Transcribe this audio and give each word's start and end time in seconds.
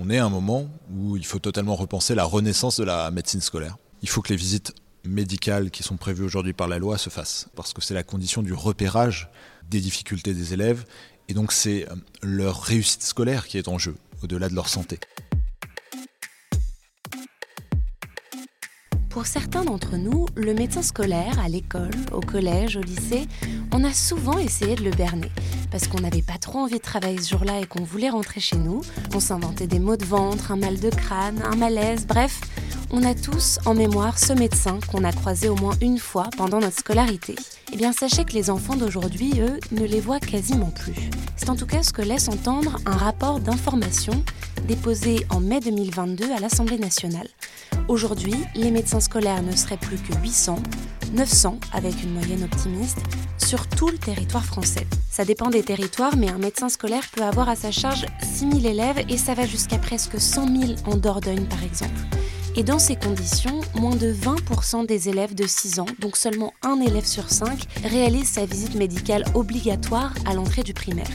On 0.00 0.10
est 0.10 0.18
à 0.18 0.24
un 0.24 0.28
moment 0.28 0.70
où 0.94 1.16
il 1.16 1.26
faut 1.26 1.40
totalement 1.40 1.74
repenser 1.74 2.14
la 2.14 2.22
renaissance 2.22 2.78
de 2.78 2.84
la 2.84 3.10
médecine 3.10 3.40
scolaire. 3.40 3.76
Il 4.00 4.08
faut 4.08 4.22
que 4.22 4.28
les 4.28 4.36
visites 4.36 4.72
médicales 5.04 5.72
qui 5.72 5.82
sont 5.82 5.96
prévues 5.96 6.22
aujourd'hui 6.22 6.52
par 6.52 6.68
la 6.68 6.78
loi 6.78 6.98
se 6.98 7.10
fassent, 7.10 7.48
parce 7.56 7.72
que 7.72 7.82
c'est 7.82 7.94
la 7.94 8.04
condition 8.04 8.42
du 8.42 8.52
repérage 8.52 9.28
des 9.68 9.80
difficultés 9.80 10.34
des 10.34 10.54
élèves, 10.54 10.84
et 11.28 11.34
donc 11.34 11.50
c'est 11.50 11.88
euh, 11.88 11.96
leur 12.22 12.62
réussite 12.62 13.02
scolaire 13.02 13.48
qui 13.48 13.58
est 13.58 13.66
en 13.66 13.76
jeu, 13.76 13.96
au-delà 14.22 14.48
de 14.48 14.54
leur 14.54 14.68
santé. 14.68 15.00
Pour 19.10 19.26
certains 19.26 19.64
d'entre 19.64 19.96
nous, 19.96 20.26
le 20.36 20.54
médecin 20.54 20.82
scolaire, 20.82 21.38
à 21.40 21.48
l'école, 21.48 21.90
au 22.12 22.20
collège, 22.20 22.76
au 22.76 22.80
lycée, 22.80 23.26
on 23.72 23.82
a 23.82 23.92
souvent 23.92 24.38
essayé 24.38 24.76
de 24.76 24.84
le 24.84 24.90
berner. 24.90 25.30
Parce 25.70 25.88
qu'on 25.88 26.00
n'avait 26.00 26.22
pas 26.22 26.38
trop 26.38 26.58
envie 26.60 26.76
de 26.76 26.82
travailler 26.82 27.20
ce 27.20 27.30
jour-là 27.30 27.60
et 27.60 27.66
qu'on 27.66 27.82
voulait 27.82 28.10
rentrer 28.10 28.40
chez 28.40 28.56
nous. 28.56 28.82
On 29.14 29.20
s'inventait 29.20 29.66
des 29.66 29.78
maux 29.78 29.96
de 29.96 30.04
ventre, 30.04 30.52
un 30.52 30.56
mal 30.56 30.78
de 30.78 30.90
crâne, 30.90 31.42
un 31.42 31.56
malaise, 31.56 32.06
bref, 32.06 32.40
on 32.90 33.02
a 33.02 33.14
tous 33.14 33.58
en 33.66 33.74
mémoire 33.74 34.18
ce 34.18 34.32
médecin 34.32 34.78
qu'on 34.90 35.04
a 35.04 35.12
croisé 35.12 35.48
au 35.48 35.56
moins 35.56 35.74
une 35.82 35.98
fois 35.98 36.28
pendant 36.36 36.60
notre 36.60 36.78
scolarité. 36.78 37.34
Eh 37.72 37.76
bien, 37.76 37.92
sachez 37.92 38.24
que 38.24 38.32
les 38.32 38.50
enfants 38.50 38.76
d'aujourd'hui, 38.76 39.40
eux, 39.40 39.58
ne 39.72 39.84
les 39.84 40.00
voient 40.00 40.20
quasiment 40.20 40.70
plus. 40.70 41.10
C'est 41.36 41.50
en 41.50 41.56
tout 41.56 41.66
cas 41.66 41.82
ce 41.82 41.92
que 41.92 42.02
laisse 42.02 42.28
entendre 42.28 42.78
un 42.86 42.96
rapport 42.96 43.40
d'information 43.40 44.24
déposé 44.66 45.26
en 45.30 45.40
mai 45.40 45.60
2022 45.60 46.32
à 46.32 46.40
l'Assemblée 46.40 46.78
nationale. 46.78 47.28
Aujourd'hui, 47.88 48.34
les 48.54 48.70
médecins 48.70 49.00
scolaires 49.00 49.42
ne 49.42 49.56
seraient 49.56 49.78
plus 49.78 49.96
que 49.96 50.14
800, 50.22 50.56
900 51.14 51.58
avec 51.72 52.02
une 52.02 52.12
moyenne 52.12 52.44
optimiste, 52.44 52.98
sur 53.38 53.66
tout 53.66 53.88
le 53.88 53.96
territoire 53.96 54.44
français. 54.44 54.86
Ça 55.10 55.24
dépend 55.24 55.48
des 55.48 55.62
territoires, 55.62 56.14
mais 56.14 56.28
un 56.28 56.36
médecin 56.36 56.68
scolaire 56.68 57.04
peut 57.10 57.22
avoir 57.22 57.48
à 57.48 57.56
sa 57.56 57.70
charge 57.70 58.04
6000 58.22 58.66
élèves 58.66 59.04
et 59.08 59.16
ça 59.16 59.32
va 59.32 59.46
jusqu'à 59.46 59.78
presque 59.78 60.20
100 60.20 60.60
000 60.60 60.72
en 60.84 60.96
Dordogne 60.96 61.46
par 61.46 61.62
exemple. 61.62 62.00
Et 62.56 62.62
dans 62.62 62.78
ces 62.78 62.96
conditions, 62.96 63.60
moins 63.74 63.96
de 63.96 64.12
20% 64.12 64.84
des 64.84 65.08
élèves 65.08 65.34
de 65.34 65.46
6 65.46 65.80
ans, 65.80 65.86
donc 65.98 66.16
seulement 66.16 66.52
un 66.62 66.80
élève 66.80 67.06
sur 67.06 67.30
5, 67.30 67.58
réalise 67.84 68.28
sa 68.28 68.44
visite 68.44 68.74
médicale 68.74 69.24
obligatoire 69.34 70.12
à 70.26 70.34
l'entrée 70.34 70.62
du 70.62 70.74
primaire. 70.74 71.08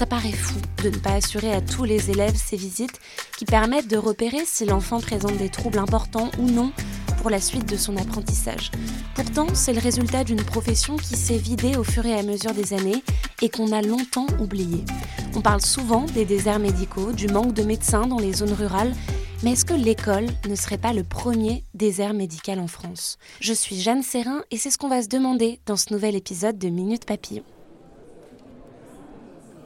Ça 0.00 0.06
paraît 0.06 0.32
fou 0.32 0.58
de 0.82 0.88
ne 0.88 0.96
pas 0.96 1.16
assurer 1.16 1.52
à 1.52 1.60
tous 1.60 1.84
les 1.84 2.10
élèves 2.10 2.34
ces 2.34 2.56
visites 2.56 2.98
qui 3.36 3.44
permettent 3.44 3.86
de 3.86 3.98
repérer 3.98 4.46
si 4.46 4.64
l'enfant 4.64 4.98
présente 4.98 5.36
des 5.36 5.50
troubles 5.50 5.78
importants 5.78 6.30
ou 6.38 6.46
non 6.46 6.72
pour 7.18 7.28
la 7.28 7.38
suite 7.38 7.68
de 7.68 7.76
son 7.76 7.98
apprentissage. 7.98 8.70
Pourtant, 9.14 9.48
c'est 9.52 9.74
le 9.74 9.78
résultat 9.78 10.24
d'une 10.24 10.42
profession 10.42 10.96
qui 10.96 11.18
s'est 11.18 11.36
vidée 11.36 11.76
au 11.76 11.84
fur 11.84 12.06
et 12.06 12.18
à 12.18 12.22
mesure 12.22 12.54
des 12.54 12.72
années 12.72 13.04
et 13.42 13.50
qu'on 13.50 13.72
a 13.72 13.82
longtemps 13.82 14.26
oubliée. 14.38 14.86
On 15.34 15.42
parle 15.42 15.60
souvent 15.60 16.06
des 16.06 16.24
déserts 16.24 16.60
médicaux, 16.60 17.12
du 17.12 17.28
manque 17.28 17.52
de 17.52 17.62
médecins 17.62 18.06
dans 18.06 18.18
les 18.18 18.32
zones 18.32 18.54
rurales, 18.54 18.94
mais 19.42 19.52
est-ce 19.52 19.66
que 19.66 19.74
l'école 19.74 20.28
ne 20.48 20.54
serait 20.54 20.78
pas 20.78 20.94
le 20.94 21.04
premier 21.04 21.62
désert 21.74 22.14
médical 22.14 22.58
en 22.58 22.68
France? 22.68 23.18
Je 23.40 23.52
suis 23.52 23.78
Jeanne 23.78 24.02
Serrin 24.02 24.44
et 24.50 24.56
c'est 24.56 24.70
ce 24.70 24.78
qu'on 24.78 24.88
va 24.88 25.02
se 25.02 25.08
demander 25.08 25.60
dans 25.66 25.76
ce 25.76 25.92
nouvel 25.92 26.14
épisode 26.14 26.58
de 26.58 26.70
Minute 26.70 27.04
Papillon. 27.04 27.44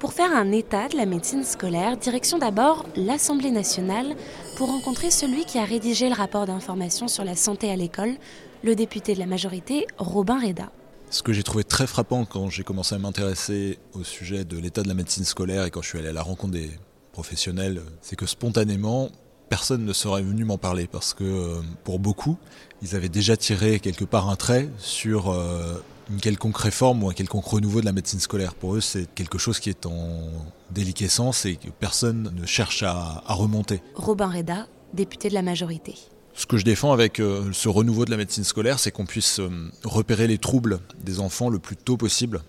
Pour 0.04 0.12
faire 0.12 0.37
un 0.37 0.53
état 0.53 0.88
de 0.88 0.98
la 0.98 1.06
médecine 1.06 1.44
scolaire, 1.44 1.97
direction 1.97 2.37
d'abord 2.37 2.84
l'Assemblée 2.94 3.50
nationale 3.50 4.15
pour 4.59 4.69
rencontrer 4.69 5.10
celui 5.10 5.47
qui 5.47 5.59
a 5.59 5.65
rédigé 5.65 6.10
le 6.10 6.15
rapport 6.15 6.44
d'information 6.44 7.09
sur 7.09 7.25
la 7.25 7.34
santé 7.34 7.70
à 7.70 7.76
l'école, 7.76 8.12
le 8.62 8.76
député 8.76 9.15
de 9.15 9.19
la 9.19 9.25
majorité, 9.25 9.87
Robin 9.97 10.38
Reda. 10.38 10.70
Ce 11.09 11.22
que 11.22 11.32
j'ai 11.32 11.42
trouvé 11.42 11.65
très 11.65 11.87
frappant 11.87 12.26
quand 12.26 12.50
j'ai 12.50 12.65
commencé 12.65 12.94
à 12.94 12.98
m'intéresser 12.98 13.78
au 13.94 14.04
sujet 14.04 14.44
de 14.44 14.59
l'état 14.59 14.82
de 14.82 14.88
la 14.88 14.94
médecine 14.94 15.25
scolaire 15.25 15.65
et 15.65 15.70
quand 15.70 15.81
je 15.81 15.88
suis 15.88 15.98
allé 15.98 16.09
à 16.09 16.12
la 16.12 16.22
rencontre 16.22 16.53
des 16.53 16.71
professionnels, 17.12 17.81
c'est 18.03 18.15
que 18.15 18.26
spontanément, 18.26 19.09
personne 19.48 19.86
ne 19.86 19.92
serait 19.94 20.21
venu 20.21 20.44
m'en 20.44 20.59
parler 20.59 20.86
parce 20.86 21.15
que 21.15 21.25
euh, 21.25 21.62
pour 21.82 21.98
beaucoup, 21.98 22.36
ils 22.82 22.94
avaient 22.94 23.09
déjà 23.09 23.38
tiré 23.38 23.81
quelque 23.81 24.04
part 24.04 24.28
un 24.28 24.36
trait 24.36 24.69
sur 24.76 25.31
euh, 25.31 25.82
une 26.10 26.20
quelconque 26.20 26.59
réforme 26.59 27.03
ou 27.03 27.10
un 27.10 27.15
quelconque 27.15 27.47
renouveau 27.47 27.81
de 27.81 27.87
la 27.87 27.92
médecine 27.92 28.20
scolaire. 28.20 28.54
Pour 28.54 28.76
eux, 28.76 28.81
c'est 28.81 29.12
quelque 29.15 29.38
chose 29.38 29.59
qui 29.59 29.70
est 29.70 29.87
en 29.87 30.31
déliquescence 30.70 31.47
et 31.47 31.56
que 31.56 31.70
personne 31.70 32.32
ne 32.34 32.47
cherche 32.47 32.82
à, 32.82 33.22
remonter. 33.28 33.82
Robin 33.94 34.28
Reda, 34.28 34.66
député 34.92 35.28
de 35.28 35.34
la 35.34 35.42
majorité. 35.42 35.94
Ce 36.34 36.47
que 36.47 36.56
je 36.56 36.65
défends 36.65 36.92
avec 36.92 37.20
euh, 37.20 37.50
ce 37.53 37.69
renouveau 37.69 38.04
de 38.04 38.10
la 38.10 38.16
médecine 38.16 38.44
scolaire, 38.44 38.78
c'est 38.78 38.91
qu'on 38.91 39.06
puisse 39.06 39.38
euh, 39.38 39.50
repérer 39.84 40.26
les 40.26 40.38
troubles 40.38 40.81
des 41.03 41.20
enfants 41.20 41.48
le 41.48 41.60
plus 41.60 41.76
tôt 41.76 41.97
possible, 41.97 42.42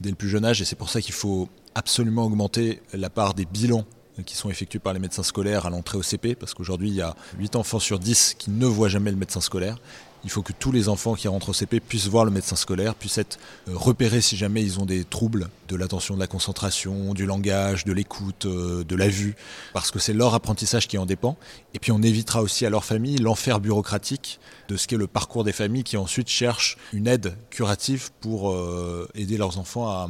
dès 0.00 0.10
le 0.10 0.14
plus 0.14 0.28
jeune 0.28 0.44
âge, 0.44 0.60
et 0.60 0.66
c'est 0.66 0.76
pour 0.76 0.90
ça 0.90 1.00
qu'il 1.00 1.14
faut 1.14 1.48
absolument 1.74 2.24
augmenter 2.24 2.82
la 2.92 3.08
part 3.08 3.32
des 3.32 3.46
bilans 3.46 3.86
qui 4.26 4.36
sont 4.36 4.50
effectués 4.50 4.78
par 4.78 4.92
les 4.92 4.98
médecins 4.98 5.22
scolaires 5.22 5.66
à 5.66 5.70
l'entrée 5.70 5.96
au 5.96 6.02
CP, 6.02 6.34
parce 6.34 6.52
qu'aujourd'hui 6.52 6.88
il 6.88 6.94
y 6.94 7.00
a 7.00 7.14
8 7.38 7.56
enfants 7.56 7.78
sur 7.78 7.98
10 7.98 8.34
qui 8.38 8.50
ne 8.50 8.66
voient 8.66 8.88
jamais 8.88 9.10
le 9.10 9.16
médecin 9.16 9.40
scolaire. 9.40 9.78
Il 10.24 10.30
faut 10.30 10.42
que 10.42 10.52
tous 10.52 10.72
les 10.72 10.88
enfants 10.88 11.14
qui 11.14 11.28
rentrent 11.28 11.50
au 11.50 11.52
CP 11.52 11.80
puissent 11.80 12.08
voir 12.08 12.24
le 12.24 12.30
médecin 12.30 12.56
scolaire, 12.56 12.94
puissent 12.94 13.18
être 13.18 13.38
euh, 13.68 13.72
repérés 13.74 14.20
si 14.20 14.36
jamais 14.36 14.62
ils 14.62 14.78
ont 14.78 14.84
des 14.84 15.04
troubles 15.04 15.48
de 15.68 15.76
l'attention, 15.76 16.14
de 16.14 16.20
la 16.20 16.26
concentration, 16.26 17.14
du 17.14 17.24
langage, 17.26 17.84
de 17.84 17.92
l'écoute, 17.92 18.44
euh, 18.44 18.84
de 18.84 18.96
la 18.96 19.08
vue, 19.08 19.34
parce 19.72 19.90
que 19.90 19.98
c'est 19.98 20.12
leur 20.12 20.34
apprentissage 20.34 20.88
qui 20.88 20.98
en 20.98 21.06
dépend. 21.06 21.36
Et 21.74 21.78
puis 21.78 21.92
on 21.92 22.02
évitera 22.02 22.42
aussi 22.42 22.66
à 22.66 22.70
leur 22.70 22.84
famille 22.84 23.16
l'enfer 23.16 23.60
bureaucratique 23.60 24.40
de 24.68 24.76
ce 24.76 24.86
qu'est 24.86 24.96
le 24.96 25.06
parcours 25.06 25.44
des 25.44 25.52
familles 25.52 25.84
qui 25.84 25.96
ensuite 25.96 26.28
cherchent 26.28 26.76
une 26.92 27.06
aide 27.06 27.34
curative 27.50 28.10
pour 28.20 28.50
euh, 28.50 29.08
aider 29.14 29.38
leurs 29.38 29.58
enfants 29.58 30.08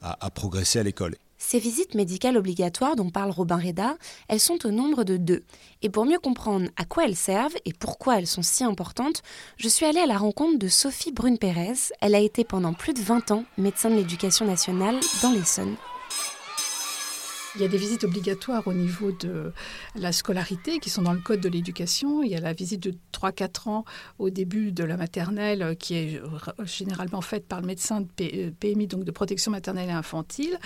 à 0.00 0.30
progresser 0.30 0.78
à 0.78 0.82
l'école. 0.82 1.14
Ces 1.38 1.58
visites 1.58 1.94
médicales 1.94 2.36
obligatoires 2.36 2.96
dont 2.96 3.10
parle 3.10 3.30
Robin 3.30 3.58
Reda, 3.58 3.96
elles 4.28 4.40
sont 4.40 4.66
au 4.66 4.70
nombre 4.70 5.04
de 5.04 5.16
deux. 5.16 5.44
Et 5.82 5.88
pour 5.88 6.04
mieux 6.04 6.18
comprendre 6.18 6.68
à 6.76 6.84
quoi 6.84 7.04
elles 7.04 7.16
servent 7.16 7.56
et 7.64 7.72
pourquoi 7.72 8.18
elles 8.18 8.26
sont 8.26 8.42
si 8.42 8.64
importantes, 8.64 9.22
je 9.56 9.68
suis 9.68 9.86
allée 9.86 10.00
à 10.00 10.06
la 10.06 10.18
rencontre 10.18 10.58
de 10.58 10.68
Sophie 10.68 11.12
Brune-Pérez. 11.12 11.92
Elle 12.00 12.14
a 12.14 12.20
été 12.20 12.44
pendant 12.44 12.74
plus 12.74 12.92
de 12.92 13.00
20 13.00 13.30
ans 13.30 13.44
médecin 13.56 13.88
de 13.88 13.94
l'éducation 13.94 14.46
nationale 14.46 14.98
dans 15.22 15.30
l'Essonne. 15.30 15.76
Il 17.54 17.62
y 17.62 17.64
a 17.64 17.68
des 17.68 17.78
visites 17.78 18.04
obligatoires 18.04 18.66
au 18.66 18.74
niveau 18.74 19.10
de 19.10 19.52
la 19.94 20.12
scolarité 20.12 20.78
qui 20.80 20.90
sont 20.90 21.00
dans 21.00 21.14
le 21.14 21.18
code 21.18 21.40
de 21.40 21.48
l'éducation. 21.48 22.22
Il 22.22 22.30
y 22.30 22.36
a 22.36 22.40
la 22.40 22.52
visite 22.52 22.82
de 22.82 22.94
3-4 23.14 23.70
ans 23.70 23.84
au 24.18 24.28
début 24.28 24.70
de 24.70 24.84
la 24.84 24.98
maternelle 24.98 25.62
euh, 25.62 25.74
qui 25.74 25.94
est 25.94 26.22
généralement 26.64 27.22
faite 27.22 27.46
par 27.46 27.62
le 27.62 27.66
médecin 27.66 28.02
de 28.02 28.06
PMI, 28.50 28.84
euh, 28.84 28.86
donc 28.86 29.04
de 29.04 29.10
protection 29.10 29.50
maternelle 29.50 29.88
et 29.88 29.92
infantile. 29.92 30.58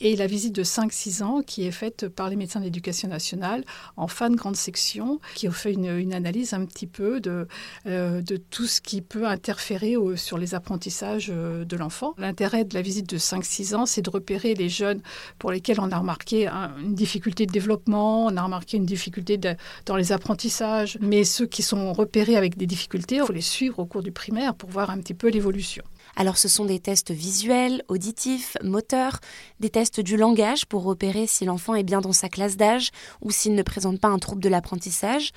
Et 0.00 0.16
la 0.16 0.26
visite 0.26 0.54
de 0.54 0.62
5-6 0.62 1.22
ans 1.22 1.42
qui 1.42 1.66
est 1.66 1.72
faite 1.72 2.08
par 2.08 2.28
les 2.28 2.36
médecins 2.36 2.60
de 2.60 2.66
l'éducation 2.66 3.08
nationale 3.08 3.64
en 3.96 4.06
fin 4.06 4.28
de 4.28 4.36
grande 4.36 4.56
section, 4.56 5.20
qui 5.34 5.48
ont 5.48 5.52
fait 5.52 5.72
une, 5.72 6.12
analyse 6.12 6.52
un 6.52 6.66
petit 6.66 6.86
peu 6.86 7.20
de, 7.20 7.48
euh, 7.86 8.20
de 8.20 8.36
tout 8.36 8.66
ce 8.66 8.82
qui 8.82 9.00
peut 9.00 9.26
interférer 9.26 9.94
sur 10.16 10.36
les 10.36 10.54
apprentissages 10.54 11.28
de 11.28 11.76
l'enfant. 11.76 12.14
L'intérêt 12.18 12.64
de 12.64 12.74
la 12.74 12.82
visite 12.82 13.08
de 13.08 13.18
5-6 13.18 13.74
ans, 13.74 13.86
c'est 13.86 14.02
de 14.02 14.10
repérer 14.10 14.54
les 14.54 14.68
jeunes 14.68 15.00
pour 15.38 15.50
lesquels 15.50 15.80
on 15.80 15.90
a 15.90 15.98
remarqué 15.98 16.18
une 16.36 16.94
difficulté 16.94 17.46
de 17.46 17.52
développement, 17.52 18.26
on 18.26 18.36
a 18.36 18.42
remarqué 18.42 18.76
une 18.76 18.86
difficulté 18.86 19.38
dans 19.86 19.96
les 19.96 20.12
apprentissages, 20.12 20.98
mais 21.00 21.24
ceux 21.24 21.46
qui 21.46 21.62
sont 21.62 21.92
repérés 21.92 22.36
avec 22.36 22.56
des 22.56 22.66
difficultés, 22.66 23.16
il 23.16 23.24
faut 23.24 23.32
les 23.32 23.40
suivre 23.40 23.78
au 23.78 23.86
cours 23.86 24.02
du 24.02 24.12
primaire 24.12 24.54
pour 24.54 24.70
voir 24.70 24.90
un 24.90 24.98
petit 24.98 25.14
peu 25.14 25.28
l'évolution. 25.28 25.82
Alors 26.16 26.38
ce 26.38 26.48
sont 26.48 26.64
des 26.64 26.80
tests 26.80 27.12
visuels, 27.12 27.82
auditifs, 27.88 28.56
moteurs, 28.62 29.20
des 29.60 29.70
tests 29.70 30.00
du 30.00 30.16
langage 30.16 30.66
pour 30.66 30.82
repérer 30.82 31.26
si 31.26 31.44
l'enfant 31.44 31.74
est 31.74 31.84
bien 31.84 32.00
dans 32.00 32.12
sa 32.12 32.28
classe 32.28 32.56
d'âge 32.56 32.90
ou 33.20 33.30
s'il 33.30 33.54
ne 33.54 33.62
présente 33.62 34.00
pas 34.00 34.08
un 34.08 34.18
trouble 34.18 34.42
de 34.42 34.48
l'apprentissage. 34.48 35.32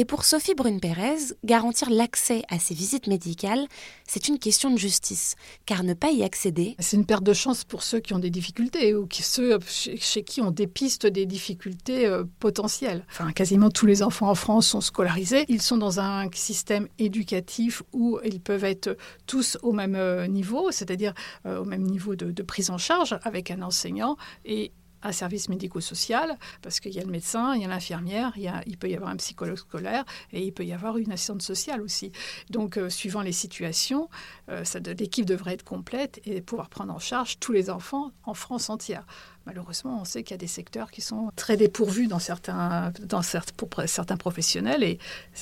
Et 0.00 0.04
pour 0.04 0.24
Sophie 0.24 0.54
Brune-Pérez, 0.54 1.34
garantir 1.42 1.90
l'accès 1.90 2.44
à 2.48 2.60
ces 2.60 2.72
visites 2.72 3.08
médicales, 3.08 3.66
c'est 4.06 4.28
une 4.28 4.38
question 4.38 4.70
de 4.70 4.78
justice, 4.78 5.34
car 5.66 5.82
ne 5.82 5.92
pas 5.92 6.12
y 6.12 6.22
accéder... 6.22 6.76
C'est 6.78 6.96
une 6.96 7.04
perte 7.04 7.24
de 7.24 7.32
chance 7.32 7.64
pour 7.64 7.82
ceux 7.82 7.98
qui 7.98 8.14
ont 8.14 8.20
des 8.20 8.30
difficultés 8.30 8.94
ou 8.94 9.08
ceux 9.10 9.58
chez, 9.66 10.22
qui 10.22 10.40
on 10.40 10.52
dépiste 10.52 11.04
des 11.06 11.26
difficultés 11.26 12.06
euh, 12.06 12.22
potentielles. 12.38 13.04
Enfin, 13.10 13.32
quasiment 13.32 13.70
tous 13.70 13.86
les 13.86 14.04
enfants 14.04 14.30
en 14.30 14.36
France 14.36 14.68
sont 14.68 14.80
scolarisés. 14.80 15.44
Ils 15.48 15.62
sont 15.62 15.78
dans 15.78 15.98
un 15.98 16.30
système 16.32 16.86
éducatif 17.00 17.82
où 17.92 18.20
ils 18.24 18.40
peuvent 18.40 18.62
être 18.62 18.96
tous 19.26 19.58
au 19.64 19.72
même 19.72 19.96
euh, 19.96 20.28
niveau, 20.28 20.70
c'est-à-dire 20.70 21.12
euh, 21.44 21.58
au 21.58 21.64
même 21.64 21.82
niveau 21.82 22.14
de, 22.14 22.30
de 22.30 22.42
prise 22.44 22.70
en 22.70 22.78
charge 22.78 23.18
avec 23.24 23.50
un 23.50 23.62
enseignant 23.62 24.16
et 24.44 24.70
un 25.02 25.12
service 25.12 25.48
médico-social, 25.48 26.36
parce 26.62 26.80
qu'il 26.80 26.92
y 26.92 26.98
a 26.98 27.04
le 27.04 27.10
médecin, 27.10 27.54
il 27.54 27.62
y 27.62 27.64
a 27.64 27.68
l'infirmière, 27.68 28.32
il, 28.36 28.76
peut 28.78 28.88
y 28.88 28.94
avoir 28.94 29.10
un 29.10 29.16
psychologue 29.16 29.56
scolaire 29.56 30.04
et 30.32 30.42
il 30.42 30.52
peut 30.52 30.64
y 30.64 30.72
avoir 30.72 30.98
une 30.98 31.12
assistante 31.12 31.42
sociale 31.42 31.80
aussi. 31.80 32.12
Donc, 32.50 32.76
euh, 32.76 32.90
suivant 32.90 33.22
les 33.22 33.32
situations, 33.32 34.08
euh, 34.48 34.64
l'équipe 34.98 35.24
devrait 35.24 35.54
être 35.54 35.64
complète 35.64 36.20
et 36.24 36.40
pouvoir 36.40 36.68
prendre 36.68 36.92
en 36.92 36.98
charge 36.98 37.38
tous 37.38 37.52
les 37.52 37.70
enfants 37.70 38.12
en 38.24 38.34
France 38.34 38.70
entière. 38.70 39.04
Malheureusement, 39.48 40.00
on 40.02 40.04
sait 40.04 40.24
qu'il 40.24 40.32
y 40.32 40.34
a 40.34 40.38
des 40.38 40.46
secteurs 40.46 40.90
qui 40.90 41.00
sont 41.00 41.30
très 41.34 41.56
dépourvus 41.56 42.06
dans 42.06 42.18
certains, 42.18 42.92
dans 43.02 43.22
pour 43.56 43.70
certains 43.86 44.18
professionnels 44.18 44.82
et 44.82 44.98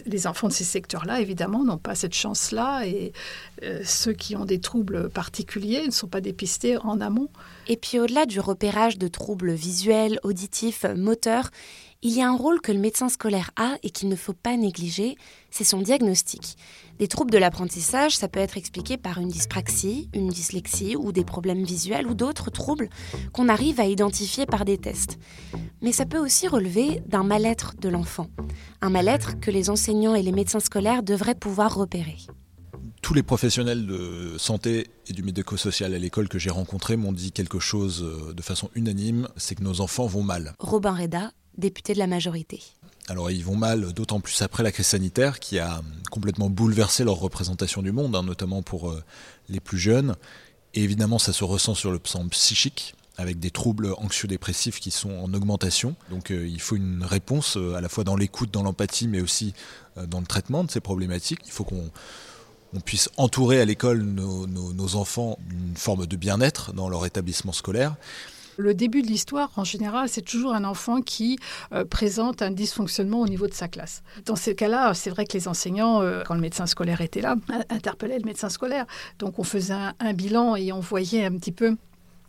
les 0.07 0.29
enfants 0.29 0.47
de 0.47 0.53
ces 0.53 0.63
secteurs-là, 0.63 1.21
évidemment, 1.21 1.65
n'ont 1.65 1.77
pas 1.77 1.97
cette 1.97 2.15
chance-là 2.15 2.87
et 2.87 3.13
euh, 3.65 3.81
ceux 3.85 4.13
qui 4.13 4.37
ont 4.37 4.45
des 4.45 4.61
troubles 4.61 5.11
particuliers 5.11 5.85
ne 5.85 5.91
sont 5.91 6.07
pas 6.07 6.21
dépistés 6.21 6.77
en 6.77 7.01
amont. 7.01 7.31
Et 7.67 7.77
puis 7.77 7.99
au-delà 7.99 8.27
du 8.27 8.39
repérage 8.39 8.97
de 8.97 9.09
troubles 9.09 9.55
visuels, 9.55 10.21
auditifs, 10.23 10.85
moteurs, 10.85 11.51
il 12.07 12.13
y 12.13 12.23
a 12.23 12.29
un 12.29 12.37
rôle 12.37 12.61
que 12.61 12.71
le 12.71 12.79
médecin 12.79 13.09
scolaire 13.09 13.51
a 13.57 13.79
et 13.83 13.91
qu'il 13.91 14.09
ne 14.09 14.15
faut 14.15 14.33
pas 14.33 14.57
négliger, 14.57 15.17
c'est 15.51 15.65
son 15.65 15.81
diagnostic. 15.81 16.57
Des 17.01 17.09
troubles 17.09 17.33
de 17.33 17.39
l'apprentissage, 17.39 18.17
ça 18.17 18.29
peut 18.29 18.39
être 18.39 18.57
expliqué 18.57 18.97
par 18.97 19.19
une 19.19 19.27
dyspraxie, 19.27 20.09
une 20.15 20.29
dyslexie 20.29 20.95
ou 20.95 21.11
des 21.11 21.25
problèmes 21.25 21.65
visuels 21.65 22.07
ou 22.07 22.15
d'autres 22.15 22.49
troubles 22.49 22.91
qu'on 23.33 23.49
arrive 23.49 23.81
à 23.81 23.87
identifier 23.87 24.47
par 24.47 24.65
des 24.65 24.79
tests. 24.79 25.19
Mais 25.83 25.91
ça 25.91 26.07
peut 26.07 26.21
aussi 26.21 26.47
relever 26.47 27.03
d'un 27.07 27.25
mal-être 27.25 27.75
de 27.81 27.89
l'enfant, 27.89 28.29
un 28.83 28.91
mal-être 28.91 29.41
que 29.41 29.51
les 29.51 29.69
enseignants 29.69 30.15
et 30.15 30.23
les 30.23 30.31
médecins 30.31 30.61
scolaires 30.61 31.03
devraient 31.03 31.35
pouvoir 31.35 31.75
repérer 31.75 32.19
tous 33.03 33.15
les 33.15 33.23
professionnels 33.23 33.87
de 33.87 34.35
santé 34.37 34.89
et 35.07 35.13
du 35.13 35.23
médico-social 35.23 35.95
à 35.95 35.99
l'école 35.99 36.29
que 36.29 36.41
j'ai 36.41 36.51
rencontrés 36.51 36.97
m'ont 36.97 37.13
dit 37.13 37.31
quelque 37.31 37.61
chose 37.61 38.03
euh, 38.03 38.35
de 38.35 38.43
façon 38.43 38.69
unanime, 38.75 39.29
c'est 39.37 39.55
que 39.55 39.63
nos 39.63 39.81
enfants 39.81 40.07
vont 40.07 40.25
mal. 40.25 40.55
Robin 40.59 40.93
Reda, 40.93 41.31
député 41.59 41.95
de 41.95 41.99
la 41.99 42.07
majorité. 42.07 42.63
Alors 43.09 43.31
ils 43.31 43.45
vont 43.45 43.57
mal, 43.57 43.93
d'autant 43.93 44.21
plus 44.21 44.43
après 44.43 44.63
la 44.63 44.73
crise 44.73 44.87
sanitaire 44.87 45.39
qui 45.39 45.59
a 45.59 45.83
complètement 46.11 46.51
bouleversé 46.51 47.05
leur 47.05 47.17
représentation 47.17 47.83
du 47.83 47.93
monde, 47.93 48.17
hein, 48.17 48.23
notamment 48.23 48.63
pour 48.63 48.91
euh, 48.91 49.03
les 49.49 49.61
plus 49.61 49.79
jeunes. 49.79 50.17
Et 50.75 50.83
évidemment, 50.83 51.19
ça 51.19 51.33
se 51.33 51.45
ressent 51.45 51.75
sur 51.75 51.91
le 51.91 51.99
plan 51.99 52.27
psychique, 52.29 52.95
avec 53.17 53.39
des 53.39 53.51
troubles 53.51 53.95
anxio-dépressifs 53.97 54.81
qui 54.81 54.91
sont 54.91 55.11
en 55.11 55.33
augmentation. 55.33 55.95
Donc 56.11 56.31
euh, 56.31 56.47
il 56.47 56.61
faut 56.61 56.77
une 56.77 57.05
réponse 57.05 57.57
à 57.77 57.81
la 57.81 57.89
fois 57.89 58.05
dans 58.05 58.17
l'écoute, 58.17 58.51
dans 58.51 58.63
l'empathie, 58.63 59.09
mais 59.09 59.21
aussi 59.21 59.55
dans 60.09 60.21
le 60.21 60.27
traitement 60.27 60.63
de 60.65 60.71
ces 60.71 60.81
problématiques. 60.81 61.41
Il 61.47 61.53
faut 61.53 61.65
qu'on 61.65 61.91
on 62.75 62.81
puisse 62.81 63.11
entourer 63.17 63.61
à 63.61 63.65
l'école 63.65 64.03
nos, 64.03 64.97
enfants 64.97 65.39
d'une 65.49 65.77
forme 65.77 66.07
de 66.07 66.17
bien-être 66.17 66.73
dans 66.73 66.89
leur 66.89 67.07
établissement 67.07 67.53
scolaire. 67.53 67.97
Le 68.57 68.75
début 68.75 69.03
de 69.03 69.07
l'histoire, 69.07 69.51
en 69.57 69.65
général, 69.65 70.09
c'est 70.09 70.23
toujours 70.23 70.55
un 70.55 70.65
enfant 70.65 71.03
qui 71.03 71.39
euh, 71.73 71.85
présente 71.85 72.43
un 72.43 72.51
dysfonctionnement 72.51 73.21
au 73.21 73.29
niveau 73.29 73.47
de 73.47 73.55
sa 73.55 73.69
classe. 73.69 74.03
Dans 74.25 74.37
ces 74.37 74.55
cas-là, 74.55 74.95
c'est 74.95 75.11
vrai 75.11 75.27
que 75.27 75.35
les 75.35 75.49
enseignants, 75.49 76.03
euh, 76.03 76.23
quand 76.25 76.35
le 76.35 76.41
médecin 76.41 76.67
scolaire 76.67 77.01
était 77.01 77.21
là, 77.21 77.37
interpellaient 77.69 78.19
le 78.19 78.25
médecin 78.25 78.49
scolaire. 78.49 78.87
Donc 79.19 79.39
on 79.39 79.45
faisait 79.45 79.75
un 79.75 80.13
bilan 80.13 80.57
et 80.57 80.73
on 80.73 80.81
voyait 80.81 81.25
un 81.25 81.33
petit 81.33 81.53
peu 81.53 81.77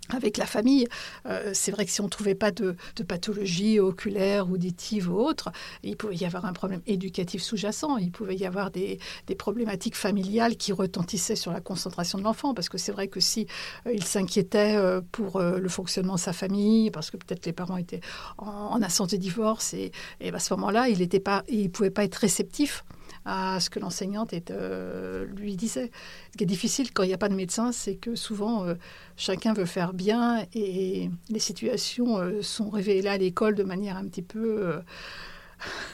avec 0.10 0.38
la 0.38 0.46
famille. 0.46 0.88
Euh, 1.26 1.52
c'est 1.54 1.72
vrai 1.72 1.86
que 1.86 1.92
si 1.92 2.02
on 2.02 2.06
ne 2.06 2.10
trouvait 2.10 2.36
pas 2.36 2.52
de, 2.52 2.76
pathologie 3.08 3.80
oculaire, 3.80 4.50
auditive 4.50 5.12
ou 5.12 5.20
autre, 5.20 5.52
il 5.84 5.96
pouvait 5.96 6.16
y 6.16 6.26
avoir 6.26 6.46
un 6.46 6.54
problème 6.54 6.82
éducatif 6.88 7.42
sous-jacent, 7.42 7.98
il 7.98 8.12
pouvait 8.12 8.36
y 8.36 8.46
avoir 8.46 8.72
des, 8.72 9.00
problématiques 9.38 9.96
familiales 9.96 10.58
qui 10.58 10.74
retentissaient 10.74 11.36
sur 11.36 11.52
la 11.52 11.62
concentration 11.62 12.18
de 12.18 12.24
l'enfant, 12.24 12.54
parce 12.54 12.70
que 12.70 12.78
c'est 12.78 12.92
vrai 12.92 13.08
que 13.08 13.20
si 13.20 13.48
euh, 13.86 13.94
il 13.94 14.04
s'inquiétait 14.04 14.76
euh, 14.76 15.02
pour 15.12 15.40
le 15.40 15.70
fonctionnement 15.70 16.16
de 16.16 16.20
sa 16.20 16.34
famille, 16.34 16.92
parce 16.92 17.12
que 17.12 17.18
peut-être 17.18 17.46
les 17.46 17.54
parents 17.54 17.78
étaient 17.78 18.02
en, 18.38 18.48
en 18.48 18.80
de 18.80 19.16
divorce, 19.16 19.74
et, 19.74 19.92
et 20.20 20.34
à 20.34 20.40
ce 20.40 20.54
moment-là, 20.56 20.90
il 20.90 21.00
ne 21.00 21.68
pouvait 21.68 21.90
pas 21.92 22.04
être 22.04 22.16
réceptif 22.16 22.84
à 23.28 23.60
ce 23.60 23.70
que 23.70 23.80
l'enseignante 23.80 24.34
euh, 24.52 25.26
lui 25.36 25.58
disait. 25.58 25.92
Ce 26.32 26.38
qui 26.38 26.46
est 26.46 26.48
difficile 26.48 26.94
quand 26.94 27.04
il 27.04 27.08
n'y 27.08 27.14
a 27.14 27.18
pas 27.18 27.28
de 27.28 27.36
médecin, 27.36 27.74
c'est 27.74 27.96
que 27.96 28.16
souvent 28.16 28.64
euh, 28.64 28.76
chacun 29.18 29.54
veut 29.54 29.66
faire 29.66 29.94
bien 29.94 30.46
et 30.54 31.10
les 31.30 31.40
situations 31.40 32.18
euh, 32.18 32.42
sont 32.42 32.70
révélées 32.70 33.10
à 33.10 33.18
l'école 33.18 33.56
de 33.56 33.64
manière 33.64 33.98
un 33.98 34.06
petit 34.06 34.22
peu 34.22 34.80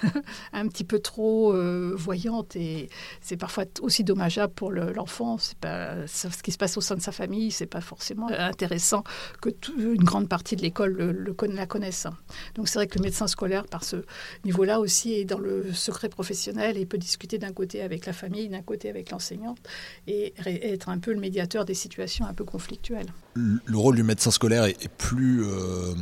un 0.53 0.67
petit 0.67 0.83
peu 0.83 0.99
trop 0.99 1.53
euh, 1.53 1.93
voyante 1.95 2.55
et 2.55 2.89
c'est 3.21 3.37
parfois 3.37 3.65
aussi 3.81 4.03
dommageable 4.03 4.53
pour 4.53 4.71
l'enfant. 4.71 5.37
ce 5.37 6.41
qui 6.41 6.51
se 6.51 6.57
passe 6.57 6.77
au 6.77 6.81
sein 6.81 6.95
de 6.95 7.01
sa 7.01 7.11
famille, 7.11 7.51
c'est 7.51 7.65
pas 7.65 7.81
forcément 7.81 8.29
intéressant 8.29 9.03
que 9.41 9.49
une 9.77 10.03
grande 10.03 10.27
partie 10.27 10.55
de 10.55 10.61
l'école 10.61 10.93
le, 10.93 11.35
la 11.53 11.65
connaisse. 11.65 12.07
Donc 12.55 12.67
c'est 12.67 12.79
vrai 12.79 12.87
que 12.87 12.97
le 12.97 13.03
médecin 13.03 13.27
scolaire, 13.27 13.65
par 13.65 13.83
ce 13.83 13.97
niveau-là 14.45 14.79
aussi, 14.79 15.13
est 15.13 15.25
dans 15.25 15.39
le 15.39 15.73
secret 15.73 16.09
professionnel 16.09 16.77
et 16.77 16.85
peut 16.85 16.97
discuter 16.97 17.37
d'un 17.37 17.51
côté 17.51 17.81
avec 17.81 18.05
la 18.05 18.13
famille, 18.13 18.49
d'un 18.49 18.61
côté 18.61 18.89
avec 18.89 19.11
l'enseignante 19.11 19.59
et 20.07 20.33
être 20.45 20.89
un 20.89 20.99
peu 20.99 21.13
le 21.13 21.19
médiateur 21.19 21.65
des 21.65 21.73
situations 21.73 22.25
un 22.25 22.33
peu 22.33 22.43
conflictuelles. 22.43 23.13
Le 23.35 23.77
rôle 23.77 23.95
du 23.95 24.03
médecin 24.03 24.31
scolaire 24.31 24.65
est, 24.65 24.89
plus 24.97 25.43
euh, 25.43 25.93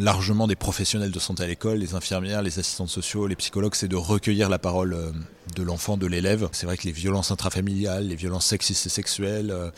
largement 0.00 0.46
des 0.46 0.56
professionnels 0.56 1.10
de 1.10 1.18
santé 1.18 1.44
à 1.44 1.46
l'école, 1.46 1.78
les 1.78 1.94
infirmières, 1.94 2.42
les 2.42 2.58
assistantes 2.58 2.88
sociaux, 2.88 3.26
les 3.26 3.36
psychologues, 3.36 3.74
c'est 3.74 3.88
de 3.88 3.96
recueillir 3.96 4.48
la 4.48 4.58
parole 4.58 4.94
euh, 4.94 5.12
de 5.54 5.62
l'enfant, 5.62 5.96
de 5.96 6.06
l'élève. 6.06 6.48
C'est 6.52 6.66
vrai 6.66 6.76
que 6.76 6.84
les 6.84 6.92
violences 6.92 7.30
intrafamiliales, 7.30 8.08
les 8.08 8.16
violences 8.16 8.46
sexistes 8.46 8.86
et 8.86 8.88
sexuelles, 8.88 9.50
euh, 9.50 9.70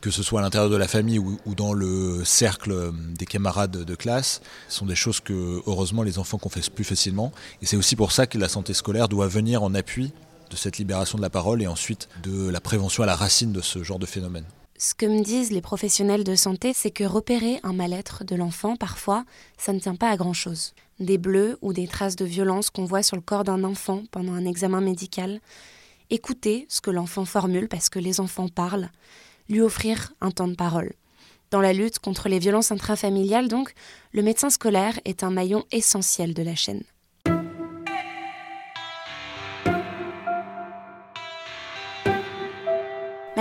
que 0.00 0.10
ce 0.10 0.22
soit 0.22 0.40
à 0.40 0.42
l'intérieur 0.42 0.70
de 0.70 0.76
la 0.76 0.88
famille 0.88 1.18
ou, 1.18 1.38
dans 1.54 1.72
le 1.72 2.24
cercle 2.24 2.72
euh, 2.72 2.92
des 2.92 3.26
camarades 3.26 3.84
de 3.84 3.94
classe, 3.94 4.40
sont 4.68 4.86
des 4.86 4.94
choses 4.94 5.20
que, 5.20 5.62
heureusement, 5.66 6.02
les 6.02 6.18
enfants 6.18 6.38
confessent 6.38 6.68
plus 6.68 6.84
facilement. 6.84 7.32
Et 7.62 7.66
c'est 7.66 7.76
aussi 7.76 7.96
pour 7.96 8.12
ça 8.12 8.26
que 8.26 8.38
la 8.38 8.48
santé 8.48 8.74
scolaire 8.74 9.08
doit 9.08 9.28
venir 9.28 9.62
en 9.62 9.74
appui 9.74 10.12
de 10.50 10.56
cette 10.56 10.78
libération 10.78 11.18
de 11.18 11.22
la 11.22 11.30
parole 11.30 11.62
et 11.62 11.66
ensuite 11.66 12.08
de 12.22 12.48
la 12.48 12.60
prévention 12.60 13.02
à 13.02 13.06
la 13.06 13.16
racine 13.16 13.52
de 13.52 13.60
ce 13.60 13.82
genre 13.82 13.98
de 13.98 14.06
phénomène. 14.06 14.44
Ce 14.76 14.92
que 14.92 15.06
me 15.06 15.22
disent 15.22 15.52
les 15.52 15.60
professionnels 15.60 16.24
de 16.24 16.34
santé, 16.34 16.72
c'est 16.74 16.90
que 16.90 17.04
repérer 17.04 17.60
un 17.62 17.72
mal-être 17.72 18.24
de 18.24 18.34
l'enfant, 18.34 18.74
parfois, 18.74 19.24
ça 19.56 19.72
ne 19.72 19.78
tient 19.78 19.94
pas 19.94 20.10
à 20.10 20.16
grand-chose. 20.16 20.74
Des 20.98 21.16
bleus 21.16 21.58
ou 21.62 21.72
des 21.72 21.86
traces 21.86 22.16
de 22.16 22.24
violence 22.24 22.70
qu'on 22.70 22.84
voit 22.84 23.04
sur 23.04 23.14
le 23.14 23.22
corps 23.22 23.44
d'un 23.44 23.62
enfant 23.62 24.02
pendant 24.10 24.32
un 24.32 24.44
examen 24.44 24.80
médical. 24.80 25.40
Écouter 26.10 26.66
ce 26.68 26.80
que 26.80 26.90
l'enfant 26.90 27.24
formule 27.24 27.68
parce 27.68 27.88
que 27.88 28.00
les 28.00 28.18
enfants 28.18 28.48
parlent. 28.48 28.90
Lui 29.48 29.60
offrir 29.60 30.12
un 30.20 30.32
temps 30.32 30.48
de 30.48 30.56
parole. 30.56 30.92
Dans 31.52 31.60
la 31.60 31.72
lutte 31.72 32.00
contre 32.00 32.28
les 32.28 32.40
violences 32.40 32.72
intrafamiliales, 32.72 33.46
donc, 33.46 33.74
le 34.12 34.22
médecin 34.22 34.50
scolaire 34.50 34.98
est 35.04 35.22
un 35.22 35.30
maillon 35.30 35.64
essentiel 35.70 36.34
de 36.34 36.42
la 36.42 36.56
chaîne. 36.56 36.82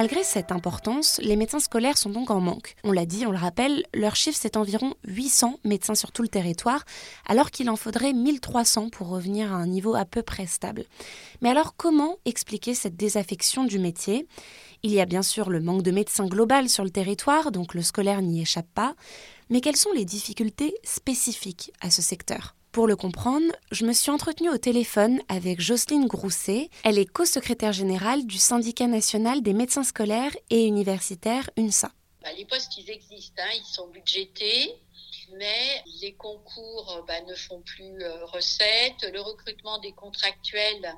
Malgré 0.04 0.26
cette 0.26 0.52
importance, 0.52 1.22
les 1.24 1.38
médecins 1.38 1.62
scolaires 1.62 1.98
sont 1.98 2.10
donc 2.10 2.30
en 2.30 2.42
manque. 2.42 2.76
On 2.84 2.92
l'a 2.92 3.06
dit, 3.06 3.26
on 3.26 3.32
le 3.32 3.38
rappelle, 3.38 3.86
leur 3.94 4.18
chiffre 4.18 4.38
c'est 4.38 4.58
environ 4.58 4.96
800 5.08 5.62
médecins 5.64 5.96
sur 5.96 6.12
tout 6.12 6.24
le 6.24 6.28
territoire, 6.28 6.84
alors 7.26 7.52
qu'il 7.52 7.70
en 7.70 7.78
faudrait 7.78 8.12
1300 8.12 8.90
pour 8.90 9.08
revenir 9.08 9.54
à 9.54 9.56
un 9.56 9.66
niveau 9.66 9.96
à 9.96 10.04
peu 10.04 10.22
près 10.22 10.46
stable. 10.46 10.84
Mais 11.42 11.50
alors 11.50 11.78
comment 11.78 12.18
expliquer 12.26 12.74
cette 12.74 12.98
désaffection 12.98 13.64
du 13.64 13.80
métier? 13.80 14.28
Il 14.84 14.92
y 14.92 15.00
a 15.00 15.06
bien 15.06 15.24
sûr 15.24 15.50
le 15.50 15.62
manque 15.62 15.84
de 15.84 15.92
médecins 15.92 16.28
global 16.28 16.68
sur 16.68 16.84
le 16.84 16.90
territoire, 16.90 17.54
donc 17.54 17.74
le 17.74 17.82
scolaire 17.82 18.22
n'y 18.22 18.42
échappe 18.42 18.68
pas, 18.76 18.96
mais 19.50 19.62
quelles 19.62 19.78
sont 19.78 19.94
les 19.94 20.04
difficultés 20.04 20.76
spécifiques 20.84 21.72
à 21.80 21.90
ce 21.90 22.02
secteur? 22.02 22.56
Pour 22.74 22.88
le 22.88 22.96
comprendre, 22.96 23.46
je 23.72 23.86
me 23.86 23.94
suis 23.94 24.10
entretenue 24.10 24.50
au 24.50 24.58
téléphone 24.58 25.22
avec 25.30 25.62
Jocelyne 25.62 26.08
Grousset. 26.08 26.72
Elle 26.84 26.98
est 26.98 27.06
co-secrétaire 27.06 27.72
générale 27.72 28.26
du 28.26 28.40
syndicat 28.40 28.88
national 28.88 29.44
des 29.44 29.54
médecins 29.54 29.84
scolaires 29.84 30.36
et 30.50 30.66
universitaires 30.66 31.52
UNSA. 31.56 31.92
Bah, 32.24 32.34
les 32.36 32.46
postes, 32.46 32.76
ils 32.80 32.90
existent, 32.90 33.44
hein, 33.44 33.52
ils 33.56 33.74
sont 33.74 33.88
budgétés, 33.90 34.74
mais 35.38 35.84
les 36.02 36.14
concours 36.16 37.04
bah, 37.08 37.22
ne 37.30 37.36
font 37.36 37.62
plus 37.62 38.02
euh, 38.02 38.26
recette. 38.26 39.08
Le 39.14 39.22
recrutement 39.22 39.78
des 39.78 39.92
contractuels 39.92 40.96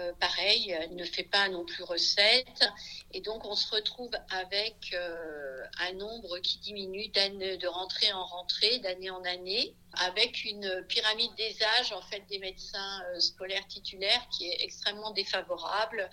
euh, 0.00 0.12
pareil, 0.18 0.74
ne 0.92 1.04
fait 1.04 1.24
pas 1.24 1.48
non 1.48 1.64
plus 1.64 1.82
recette. 1.84 2.68
Et 3.12 3.20
donc, 3.20 3.44
on 3.44 3.54
se 3.54 3.70
retrouve 3.74 4.10
avec 4.30 4.92
euh, 4.94 5.64
un 5.78 5.92
nombre 5.92 6.38
qui 6.38 6.58
diminue 6.58 7.08
de 7.08 7.66
rentrée 7.66 8.12
en 8.12 8.24
rentrée, 8.24 8.78
d'année 8.78 9.10
en 9.10 9.22
année, 9.24 9.74
avec 9.94 10.44
une 10.44 10.84
pyramide 10.88 11.34
des 11.36 11.56
âges 11.78 11.92
en 11.92 12.02
fait 12.02 12.22
des 12.30 12.38
médecins 12.38 13.02
euh, 13.14 13.20
scolaires 13.20 13.66
titulaires 13.68 14.26
qui 14.30 14.46
est 14.46 14.62
extrêmement 14.62 15.10
défavorable, 15.12 16.08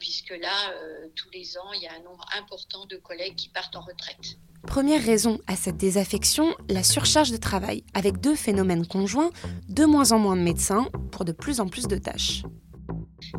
puisque 0.00 0.30
là, 0.30 0.74
tous 1.14 1.30
les 1.30 1.56
ans, 1.56 1.72
il 1.72 1.82
y 1.82 1.86
a 1.86 1.92
un 1.92 2.00
nombre 2.00 2.26
important 2.36 2.84
de 2.86 2.96
collègues 2.96 3.36
qui 3.36 3.48
partent 3.48 3.76
en 3.76 3.80
retraite. 3.80 4.36
Première 4.66 5.04
raison 5.04 5.38
à 5.46 5.54
cette 5.54 5.76
désaffection, 5.76 6.52
la 6.68 6.82
surcharge 6.82 7.30
de 7.30 7.36
travail, 7.36 7.84
avec 7.94 8.18
deux 8.20 8.34
phénomènes 8.34 8.88
conjoints, 8.88 9.30
de 9.68 9.84
moins 9.84 10.10
en 10.10 10.18
moins 10.18 10.36
de 10.36 10.42
médecins 10.42 10.90
pour 11.12 11.24
de 11.24 11.30
plus 11.30 11.60
en 11.60 11.68
plus 11.68 11.86
de 11.86 11.96
tâches 11.96 12.42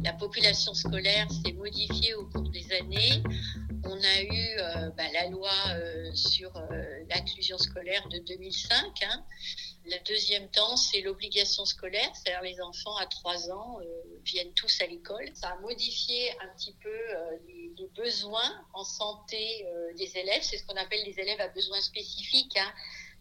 la 0.04 0.14
population 0.14 0.74
scolaire 0.74 1.28
s'est 1.32 1.54
modifiée 1.54 2.14
au 2.14 2.26
cours 2.26 2.50
des 2.50 2.72
années. 2.74 3.24
On 3.86 3.98
a 3.98 4.22
eu 4.22 4.58
bah, 4.98 5.04
la 5.14 5.28
loi 5.30 5.52
sur 6.14 6.52
l'inclusion 7.10 7.58
scolaire 7.58 8.08
de 8.10 8.20
2005. 8.20 8.76
Hein. 9.04 9.26
Le 9.86 10.04
deuxième 10.06 10.50
temps, 10.52 10.76
c'est 10.76 11.02
l'obligation 11.02 11.66
scolaire, 11.66 12.12
c'est-à-dire 12.14 12.42
les 12.44 12.62
enfants 12.62 12.96
à 12.98 13.08
3 13.08 13.52
ans 13.52 13.80
viennent 14.26 14.54
tous 14.54 14.82
à 14.82 14.86
l'école. 14.86 15.30
Ça 15.34 15.50
a 15.50 15.60
modifié 15.60 16.32
un 16.42 16.48
petit 16.56 16.76
peu 16.84 16.98
les, 17.48 17.70
besoins 17.96 18.66
en 18.74 18.84
santé 18.84 19.66
des 19.98 20.18
élèves. 20.18 20.42
C'est 20.44 20.58
ce 20.58 20.66
qu'on 20.66 20.76
appelle 20.76 21.04
les 21.06 21.20
élèves 21.20 21.42
à 21.42 21.48
besoins 21.48 21.82
spécifiques. 21.82 22.58
Hein. 22.58 22.72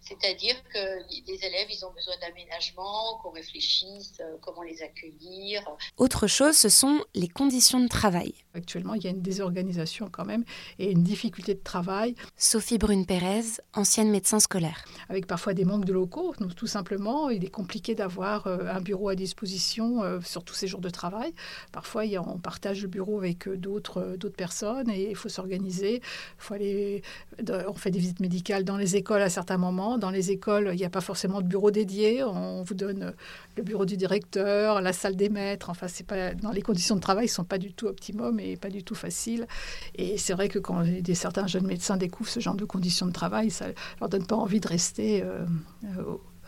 C'est-à-dire 0.00 0.56
que 0.72 0.78
les 1.26 1.44
élèves, 1.44 1.68
ils 1.70 1.84
ont 1.84 1.92
besoin 1.92 2.14
d'aménagement, 2.20 3.18
qu'on 3.22 3.30
réfléchisse 3.30 4.14
euh, 4.20 4.36
comment 4.40 4.62
les 4.62 4.82
accueillir. 4.82 5.62
Autre 5.96 6.26
chose, 6.26 6.56
ce 6.56 6.68
sont 6.68 7.04
les 7.14 7.28
conditions 7.28 7.80
de 7.80 7.88
travail. 7.88 8.34
Actuellement, 8.54 8.94
il 8.94 9.04
y 9.04 9.06
a 9.06 9.10
une 9.10 9.22
désorganisation 9.22 10.08
quand 10.10 10.24
même 10.24 10.44
et 10.78 10.90
une 10.90 11.02
difficulté 11.02 11.54
de 11.54 11.62
travail. 11.62 12.14
Sophie 12.36 12.78
Brune-Pérez, 12.78 13.60
ancienne 13.74 14.10
médecin 14.10 14.40
scolaire. 14.40 14.84
Avec 15.08 15.26
parfois 15.26 15.54
des 15.54 15.64
manques 15.64 15.84
de 15.84 15.92
locaux, 15.92 16.34
donc 16.40 16.54
tout 16.54 16.66
simplement, 16.66 17.28
il 17.30 17.44
est 17.44 17.50
compliqué 17.50 17.94
d'avoir 17.94 18.46
euh, 18.46 18.66
un 18.70 18.80
bureau 18.80 19.08
à 19.08 19.14
disposition 19.14 20.02
euh, 20.02 20.20
sur 20.22 20.44
tous 20.44 20.54
ces 20.54 20.66
jours 20.66 20.80
de 20.80 20.90
travail. 20.90 21.34
Parfois, 21.72 22.04
on 22.18 22.38
partage 22.38 22.82
le 22.82 22.88
bureau 22.88 23.18
avec 23.18 23.48
d'autres 23.48 24.16
personnes 24.36 24.90
et 24.90 25.10
il 25.10 25.16
faut 25.16 25.28
s'organiser. 25.28 26.00
Faut 26.38 26.54
aller, 26.54 27.02
on 27.48 27.74
fait 27.74 27.90
des 27.90 27.98
visites 27.98 28.20
médicales 28.20 28.64
dans 28.64 28.76
les 28.76 28.96
écoles 28.96 29.22
à 29.22 29.28
certains 29.28 29.58
moments 29.58 29.87
dans 29.96 30.10
les 30.10 30.30
écoles, 30.30 30.70
il 30.72 30.76
n'y 30.76 30.84
a 30.84 30.90
pas 30.90 31.00
forcément 31.00 31.40
de 31.40 31.46
bureau 31.46 31.70
dédié. 31.70 32.22
On 32.22 32.62
vous 32.62 32.74
donne 32.74 33.14
le 33.56 33.62
bureau 33.62 33.86
du 33.86 33.96
directeur, 33.96 34.82
la 34.82 34.92
salle 34.92 35.16
des 35.16 35.30
maîtres. 35.30 35.70
Enfin, 35.70 35.88
c'est 35.88 36.06
pas 36.06 36.34
dans 36.34 36.50
les 36.50 36.60
conditions 36.60 36.96
de 36.96 37.00
travail, 37.00 37.24
ne 37.24 37.30
sont 37.30 37.44
pas 37.44 37.58
du 37.58 37.72
tout 37.72 37.86
optimum 37.86 38.38
et 38.40 38.56
pas 38.56 38.68
du 38.68 38.82
tout 38.82 38.94
faciles. 38.94 39.46
Et 39.94 40.18
c'est 40.18 40.34
vrai 40.34 40.48
que 40.48 40.58
quand 40.58 40.82
des, 40.82 41.14
certains 41.14 41.46
jeunes 41.46 41.66
médecins 41.66 41.96
découvrent 41.96 42.30
ce 42.30 42.40
genre 42.40 42.56
de 42.56 42.64
conditions 42.64 43.06
de 43.06 43.12
travail, 43.12 43.50
ça 43.50 43.66
leur 44.00 44.08
donne 44.08 44.26
pas 44.26 44.36
envie 44.36 44.60
de 44.60 44.68
rester 44.68 45.22
euh, 45.22 45.46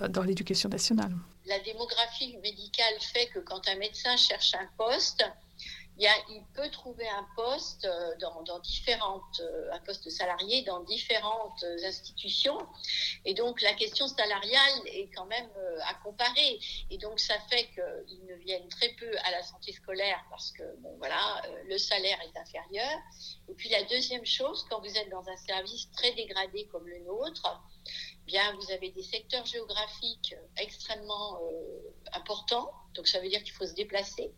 euh, 0.03 0.09
dans 0.09 0.23
l'éducation 0.23 0.69
nationale. 0.69 1.13
La 1.47 1.59
démographie 1.61 2.37
médicale 2.43 2.95
fait 3.01 3.27
que 3.27 3.39
quand 3.39 3.67
un 3.69 3.77
médecin 3.77 4.17
cherche 4.17 4.55
un 4.55 4.69
poste, 4.77 5.25
il, 6.01 6.45
peut 6.55 6.71
trouver 6.71 7.09
un 7.09 7.27
poste 7.37 7.85
euh, 7.85 8.17
dans, 8.19 8.59
différentes, 8.61 9.41
euh, 9.41 9.73
un 9.73 9.81
poste 9.81 10.09
salarié 10.11 10.63
dans 10.63 10.81
différentes 10.81 11.65
institutions. 11.85 12.59
Et 13.25 13.35
donc, 13.35 13.61
la 13.61 13.75
question 13.75 14.07
salariale 14.09 14.81
est 14.87 15.11
quand 15.15 15.27
même 15.27 15.51
euh, 15.57 15.79
à 15.85 15.95
comparer. 16.03 16.59
Et 16.91 16.99
donc, 16.99 17.21
ça 17.21 17.39
fait 17.51 17.69
qu'ils 17.75 18.25
ne 18.27 18.35
viennent 18.37 18.69
très 18.69 18.89
peu 18.95 19.11
à 19.25 19.31
la 19.31 19.43
santé 19.43 19.73
scolaire 19.73 20.25
parce 20.31 20.51
que, 20.53 20.63
voilà, 20.99 21.43
le 21.67 21.77
salaire 21.79 22.19
est 22.23 22.39
inférieur. 22.39 22.99
Et 23.49 23.55
puis, 23.55 23.69
la 23.69 23.83
deuxième 23.85 24.25
chose, 24.25 24.67
quand 24.71 24.81
vous 24.81 24.97
êtes 24.97 25.11
dans 25.11 25.29
un 25.29 25.37
service 25.37 25.91
très 25.93 26.13
dégradé 26.13 26.67
comme 26.67 26.87
le 26.87 26.99
nôtre, 27.01 27.63
bien, 28.27 28.55
vous 28.55 28.73
avez 28.73 28.91
des 28.91 29.03
secteurs 29.03 29.45
géographiques 29.45 30.35
extrêmement 30.57 31.39
importants. 32.13 32.71
Donc, 32.95 33.07
ça 33.07 33.21
veut 33.21 33.29
dire 33.29 33.43
qu'il 33.43 33.53
faut 33.53 33.67
se 33.67 33.75
déplacer. 33.75 34.33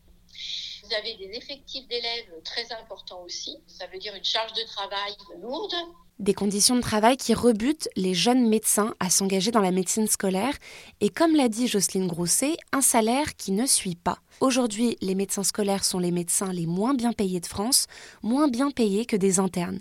Vous 0.83 0.93
avez 0.93 1.15
des 1.15 1.37
effectifs 1.37 1.87
d'élèves 1.87 2.29
très 2.43 2.71
importants 2.73 3.21
aussi. 3.23 3.57
Ça 3.67 3.87
veut 3.87 3.99
dire 3.99 4.13
une 4.15 4.23
charge 4.23 4.53
de 4.53 4.65
travail 4.67 5.13
lourde. 5.41 5.73
Des 6.19 6.33
conditions 6.33 6.75
de 6.75 6.81
travail 6.81 7.17
qui 7.17 7.33
rebutent 7.33 7.89
les 7.95 8.13
jeunes 8.13 8.47
médecins 8.47 8.93
à 8.99 9.09
s'engager 9.09 9.51
dans 9.51 9.61
la 9.61 9.71
médecine 9.71 10.07
scolaire 10.07 10.53
et, 11.01 11.09
comme 11.09 11.35
l'a 11.35 11.49
dit 11.49 11.67
Jocelyne 11.67 12.07
Grousset, 12.07 12.55
un 12.71 12.81
salaire 12.81 13.35
qui 13.35 13.51
ne 13.51 13.65
suit 13.65 13.95
pas. 13.95 14.19
Aujourd'hui, 14.39 14.97
les 15.01 15.15
médecins 15.15 15.43
scolaires 15.43 15.83
sont 15.83 15.99
les 15.99 16.11
médecins 16.11 16.53
les 16.53 16.65
moins 16.67 16.93
bien 16.93 17.13
payés 17.13 17.39
de 17.39 17.47
France, 17.47 17.87
moins 18.21 18.47
bien 18.47 18.69
payés 18.69 19.05
que 19.05 19.15
des 19.15 19.39
internes. 19.39 19.79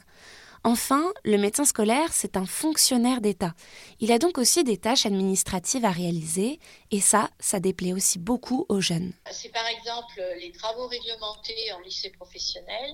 Enfin, 0.65 1.13
le 1.25 1.39
médecin 1.39 1.65
scolaire, 1.65 2.13
c'est 2.13 2.37
un 2.37 2.47
fonctionnaire 2.47 3.21
d'État. 3.21 3.53
Il 3.99 4.13
a 4.13 4.19
donc 4.19 4.39
aussi 4.39 4.63
des 4.63 4.79
tâches 4.79 5.07
administratives 5.07 5.85
à 5.85 5.91
réaliser, 5.91 6.61
et 6.93 7.01
ça, 7.01 7.31
ça 7.41 7.59
déplaît 7.59 7.93
aussi 7.93 8.21
beaucoup 8.21 8.65
aux 8.69 8.81
jeunes. 8.81 9.13
C'est 9.33 9.49
par 9.49 9.67
exemple 9.67 10.23
les 10.39 10.53
travaux 10.53 10.87
réglementés 10.87 11.73
en 11.73 11.81
lycée 11.81 12.11
professionnel, 12.11 12.93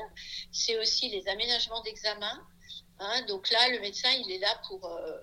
c'est 0.50 0.78
aussi 0.78 1.10
les 1.10 1.28
aménagements 1.28 1.82
d'examen. 1.82 2.40
Hein. 3.00 3.22
donc 3.28 3.50
là, 3.50 3.68
le 3.68 3.80
médecin, 3.80 4.10
il 4.24 4.32
est 4.32 4.38
là 4.38 4.60
pour, 4.66 4.84
euh, 4.86 5.18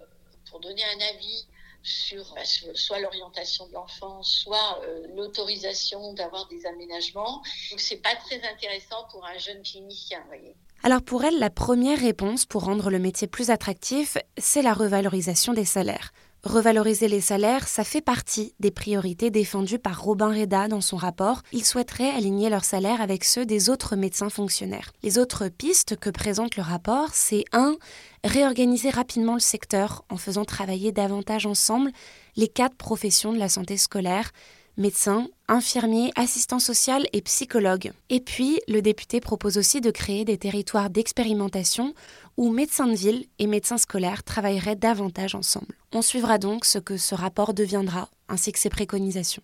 pour 0.49 0.59
donner 0.59 0.83
un 0.83 1.01
avis 1.15 1.47
sur 1.81 2.33
bah, 2.33 2.41
soit 2.45 2.99
l'orientation 2.99 3.67
de 3.67 3.73
l'enfant, 3.73 4.23
soit 4.23 4.81
euh, 4.83 5.07
l'autorisation 5.15 6.13
d'avoir 6.13 6.47
des 6.47 6.65
aménagements. 6.65 7.43
Donc 7.71 7.79
c'est 7.79 8.01
pas 8.01 8.15
très 8.15 8.41
intéressant 8.43 9.07
pour 9.11 9.25
un 9.25 9.37
jeune 9.37 9.61
clinicien, 9.63 10.23
voyez. 10.27 10.55
Alors 10.85 11.01
pour 11.01 11.23
elle, 11.23 11.39
la 11.39 11.49
première 11.49 11.97
réponse 11.97 12.45
pour 12.45 12.65
rendre 12.65 12.91
le 12.91 12.99
métier 12.99 13.25
plus 13.25 13.49
attractif, 13.49 14.19
c'est 14.37 14.61
la 14.61 14.71
revalorisation 14.71 15.51
des 15.51 15.65
salaires. 15.65 16.11
Revaloriser 16.43 17.07
les 17.07 17.21
salaires, 17.21 17.67
ça 17.67 17.83
fait 17.83 18.01
partie 18.01 18.53
des 18.59 18.69
priorités 18.69 19.31
défendues 19.31 19.79
par 19.79 19.99
Robin 19.99 20.31
Reda 20.31 20.67
dans 20.67 20.81
son 20.81 20.97
rapport. 20.97 21.41
Il 21.53 21.65
souhaiterait 21.65 22.11
aligner 22.11 22.51
leurs 22.51 22.65
salaires 22.65 23.01
avec 23.01 23.23
ceux 23.23 23.47
des 23.47 23.71
autres 23.71 23.95
médecins 23.95 24.29
fonctionnaires. 24.29 24.91
Les 25.01 25.17
autres 25.17 25.47
pistes 25.47 25.95
que 25.95 26.11
présente 26.11 26.55
le 26.55 26.61
rapport, 26.61 27.09
c'est 27.13 27.45
1. 27.51 27.77
Réorganiser 28.23 28.91
rapidement 28.91 29.33
le 29.33 29.39
secteur 29.39 30.05
en 30.11 30.17
faisant 30.17 30.45
travailler 30.45 30.91
davantage 30.91 31.47
ensemble 31.47 31.89
les 32.35 32.47
quatre 32.47 32.75
professions 32.75 33.33
de 33.33 33.39
la 33.39 33.49
santé 33.49 33.77
scolaire, 33.77 34.29
médecins, 34.77 35.27
infirmiers, 35.47 36.11
assistants 36.15 36.59
sociaux 36.59 37.05
et 37.13 37.21
psychologues. 37.21 37.91
Et 38.09 38.19
puis, 38.19 38.59
le 38.67 38.81
député 38.81 39.19
propose 39.19 39.57
aussi 39.57 39.81
de 39.81 39.91
créer 39.91 40.25
des 40.25 40.37
territoires 40.37 40.89
d'expérimentation 40.89 41.93
où 42.37 42.51
médecins 42.51 42.87
de 42.87 42.95
ville 42.95 43.25
et 43.39 43.47
médecins 43.47 43.77
scolaires 43.77 44.23
travailleraient 44.23 44.75
davantage 44.75 45.35
ensemble. 45.35 45.75
On 45.93 46.01
suivra 46.01 46.37
donc 46.37 46.65
ce 46.65 46.79
que 46.79 46.97
ce 46.97 47.15
rapport 47.15 47.53
deviendra, 47.53 48.09
ainsi 48.27 48.51
que 48.51 48.59
ses 48.59 48.69
préconisations. 48.69 49.43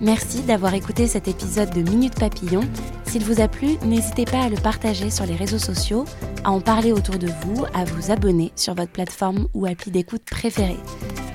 Merci 0.00 0.42
d'avoir 0.42 0.74
écouté 0.74 1.08
cet 1.08 1.26
épisode 1.26 1.70
de 1.74 1.82
Minute 1.82 2.14
Papillon. 2.14 2.60
S'il 3.06 3.24
vous 3.24 3.40
a 3.40 3.48
plu, 3.48 3.78
n'hésitez 3.84 4.26
pas 4.26 4.42
à 4.42 4.48
le 4.48 4.56
partager 4.56 5.10
sur 5.10 5.26
les 5.26 5.34
réseaux 5.34 5.58
sociaux, 5.58 6.04
à 6.44 6.52
en 6.52 6.60
parler 6.60 6.92
autour 6.92 7.18
de 7.18 7.26
vous, 7.26 7.64
à 7.74 7.84
vous 7.84 8.12
abonner 8.12 8.52
sur 8.54 8.74
votre 8.74 8.92
plateforme 8.92 9.48
ou 9.54 9.66
appli 9.66 9.90
d'écoute 9.90 10.22
préférée. 10.24 10.78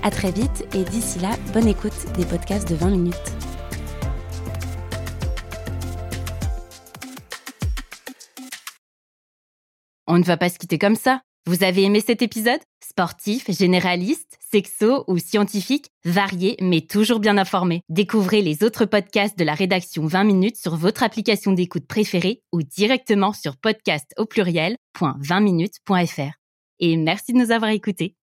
À 0.06 0.12
très 0.12 0.32
vite 0.32 0.66
et 0.76 0.84
d'ici 0.84 1.18
là, 1.20 1.30
bonne 1.54 1.70
écoute 1.70 1.94
des 2.18 2.26
podcasts 2.26 2.70
de 2.70 2.76
20 2.76 2.90
minutes. 2.90 3.16
On 10.06 10.18
ne 10.18 10.24
va 10.24 10.36
pas 10.36 10.50
se 10.50 10.60
quitter 10.60 10.78
comme 10.78 10.98
ça. 10.98 11.22
Vous 11.46 11.64
avez 11.64 11.84
aimé 11.84 12.02
cet 12.06 12.22
épisode? 12.22 12.60
Sportif, 12.86 13.50
généraliste, 13.50 14.38
sexo 14.52 15.06
ou 15.08 15.20
scientifique, 15.20 15.88
varié 16.04 16.58
mais 16.60 16.82
toujours 16.82 17.22
bien 17.22 17.38
informé. 17.38 17.80
Découvrez 17.88 18.42
les 18.42 18.62
autres 18.62 18.84
podcasts 18.84 19.40
de 19.40 19.46
la 19.46 19.54
rédaction 19.54 20.06
20 20.06 20.26
minutes 20.26 20.58
sur 20.58 20.76
votre 20.76 21.04
application 21.04 21.54
d'écoute 21.54 21.88
préférée 21.88 22.42
ou 22.52 22.62
directement 22.62 23.32
sur 23.32 23.56
podcast 23.56 24.14
au 24.18 24.26
pluriel.20minutes.fr. 24.26 26.34
Et 26.80 26.98
merci 26.98 27.32
de 27.32 27.38
nous 27.38 27.52
avoir 27.52 27.72
écoutés. 27.72 28.18